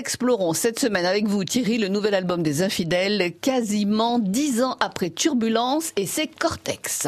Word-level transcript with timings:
explorons 0.00 0.54
cette 0.54 0.80
semaine 0.80 1.04
avec 1.04 1.28
vous, 1.28 1.44
Thierry, 1.44 1.76
le 1.76 1.88
nouvel 1.88 2.14
album 2.14 2.42
des 2.42 2.62
Infidèles, 2.62 3.34
quasiment 3.42 4.18
dix 4.18 4.62
ans 4.62 4.78
après 4.80 5.10
Turbulence 5.10 5.92
et 5.96 6.06
c'est 6.06 6.26
Cortex. 6.26 7.06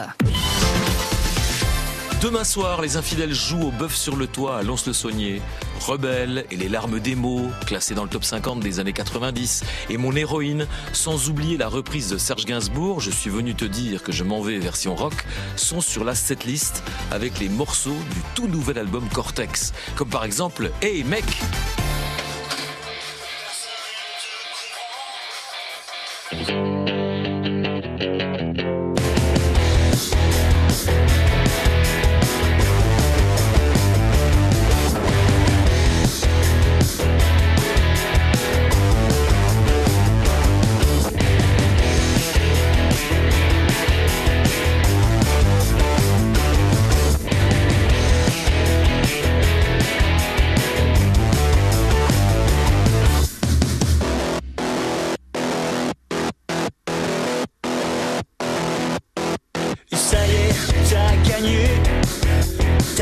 Demain 2.20 2.44
soir, 2.44 2.82
les 2.82 2.98
infidèles 2.98 3.32
jouent 3.32 3.68
au 3.68 3.70
bœuf 3.70 3.96
sur 3.96 4.14
le 4.14 4.26
toit 4.26 4.58
à 4.58 4.62
Lons-le-Saunier. 4.62 5.40
Rebelle 5.80 6.44
et 6.50 6.56
les 6.56 6.68
larmes 6.68 7.00
des 7.00 7.14
mots, 7.14 7.46
classés 7.66 7.94
dans 7.94 8.04
le 8.04 8.10
top 8.10 8.24
50 8.24 8.60
des 8.60 8.78
années 8.78 8.92
90. 8.92 9.64
Et 9.88 9.96
mon 9.96 10.14
héroïne, 10.14 10.66
sans 10.92 11.30
oublier 11.30 11.56
la 11.56 11.68
reprise 11.68 12.10
de 12.10 12.18
Serge 12.18 12.44
Gainsbourg, 12.44 13.00
Je 13.00 13.10
suis 13.10 13.30
venu 13.30 13.54
te 13.54 13.64
dire 13.64 14.02
que 14.02 14.12
je 14.12 14.22
m'en 14.22 14.42
vais 14.42 14.58
version 14.58 14.94
rock, 14.94 15.14
sont 15.56 15.80
sur 15.80 16.04
la 16.04 16.14
setlist 16.14 16.82
avec 17.10 17.40
les 17.40 17.48
morceaux 17.48 17.90
du 17.90 18.20
tout 18.34 18.48
nouvel 18.48 18.76
album 18.76 19.08
Cortex. 19.08 19.72
Comme 19.96 20.10
par 20.10 20.24
exemple 20.24 20.70
Hey 20.82 21.04
mec 21.04 21.24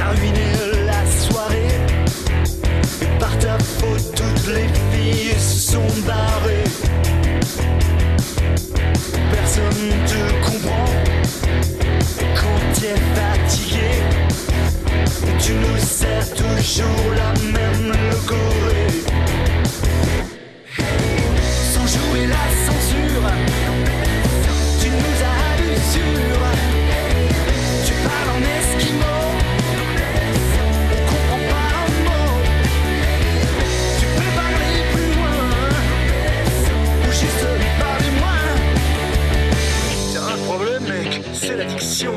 T'as 0.00 0.14
la 0.86 1.04
soirée. 1.06 1.68
Par 3.18 3.38
ta 3.38 3.58
faute, 3.58 4.14
toutes 4.14 4.46
les 4.54 4.68
filles 4.90 5.38
se 5.38 5.72
sont 5.72 5.92
barrées. 6.06 6.64
Personne 9.30 9.80
ne 9.90 10.08
te 10.08 10.22
comprend. 10.46 10.86
Quand 12.34 12.60
tu 12.72 12.86
es 12.86 13.00
fatigué, 13.14 13.90
tu 15.38 15.52
nous 15.52 15.78
sers 15.78 16.32
toujours 16.32 17.06
la 17.14 17.32
même 17.52 17.92
logorée. 18.10 18.92
Sans 21.74 21.86
jouer 21.86 22.26
la 22.26 22.59
C'est 41.50 41.56
l'addiction. 41.56 42.14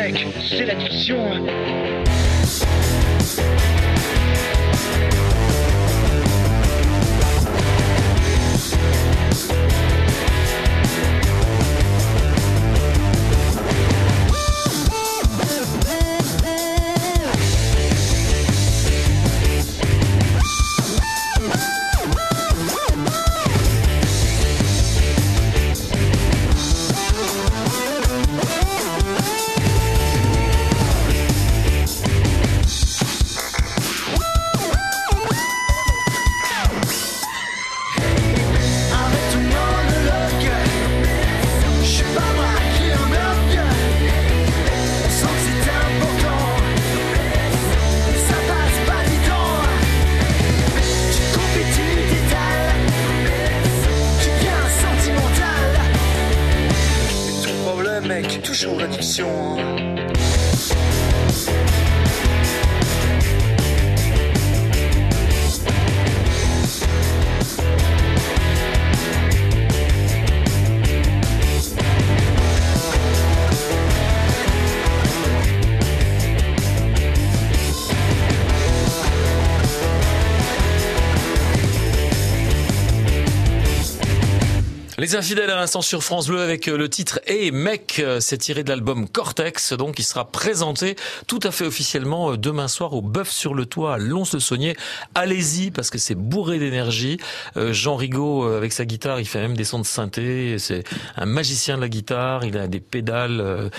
Mec, 0.00 0.26
c'est 0.48 0.64
l'addiction. 0.64 1.18
Toujours 58.60 58.78
l'addiction. 58.78 59.79
Les 85.00 85.16
infidèles 85.16 85.48
à 85.48 85.56
l'instant 85.56 85.80
sur 85.80 86.04
France 86.04 86.28
Bleu 86.28 86.42
avec 86.42 86.68
euh, 86.68 86.76
le 86.76 86.90
titre 86.90 87.20
Et 87.26 87.52
mec, 87.52 88.02
euh, 88.04 88.20
c'est 88.20 88.36
tiré 88.36 88.64
de 88.64 88.68
l'album 88.68 89.08
Cortex, 89.08 89.72
donc 89.72 89.98
il 89.98 90.02
sera 90.02 90.30
présenté 90.30 90.94
tout 91.26 91.40
à 91.42 91.50
fait 91.52 91.64
officiellement 91.64 92.32
euh, 92.32 92.36
demain 92.36 92.68
soir 92.68 92.92
au 92.92 93.00
Bœuf 93.00 93.30
sur 93.30 93.54
le 93.54 93.64
Toit 93.64 93.94
à 93.94 93.96
Lons-le-Saunier. 93.96 94.76
Allez-y 95.14 95.70
parce 95.70 95.88
que 95.88 95.96
c'est 95.96 96.14
bourré 96.14 96.58
d'énergie. 96.58 97.16
Jean 97.56 97.96
Rigaud 97.96 98.44
avec 98.44 98.74
sa 98.74 98.84
guitare, 98.84 99.20
il 99.20 99.24
fait 99.24 99.40
même 99.40 99.56
des 99.56 99.64
sons 99.64 99.78
de 99.78 99.86
synthé. 99.86 100.56
C'est 100.58 100.84
un 101.16 101.24
magicien 101.24 101.76
de 101.76 101.80
la 101.80 101.88
guitare. 101.88 102.44
Il 102.44 102.58
a 102.58 102.66
des 102.66 102.80
pédales 102.80 103.70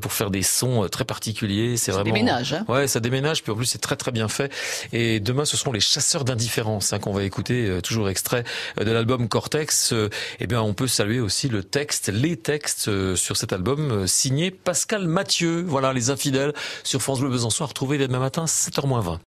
pour 0.00 0.12
faire 0.12 0.30
des 0.30 0.42
sons 0.42 0.88
très 0.90 1.04
particuliers. 1.04 1.76
C'est 1.76 1.92
vraiment 1.92 2.04
déménage, 2.04 2.54
hein 2.54 2.64
ouais, 2.68 2.88
ça 2.88 3.00
déménage. 3.00 3.42
Puis 3.42 3.52
en 3.52 3.56
plus 3.56 3.66
c'est 3.66 3.80
très 3.80 3.96
très 3.96 4.10
bien 4.10 4.28
fait. 4.28 4.50
Et 4.92 5.20
demain 5.20 5.44
ce 5.44 5.56
seront 5.56 5.72
les 5.72 5.80
chasseurs 5.80 6.24
d'indifférence 6.24 6.92
hein, 6.92 6.98
qu'on 6.98 7.12
va 7.12 7.24
écouter. 7.24 7.78
toujours 7.82 8.08
extrait 8.08 8.44
de 8.78 8.90
l'album 8.90 9.28
Cortex. 9.28 9.94
Eh 10.40 10.46
bien 10.46 10.62
on 10.62 10.71
peut 10.72 10.86
saluer 10.86 11.20
aussi 11.20 11.48
le 11.48 11.62
texte, 11.62 12.08
les 12.08 12.36
textes 12.36 12.88
euh, 12.88 13.16
sur 13.16 13.36
cet 13.36 13.52
album 13.52 13.90
euh, 13.90 14.06
signé 14.06 14.50
Pascal 14.50 15.06
Mathieu. 15.06 15.62
Voilà, 15.66 15.92
les 15.92 16.10
infidèles 16.10 16.52
sur 16.84 17.02
France 17.02 17.20
Bleu 17.20 17.30
Besançon, 17.30 17.64
à 17.64 17.66
retrouver 17.66 17.98
demain 17.98 18.18
matin 18.18 18.44
7h20. 18.44 19.18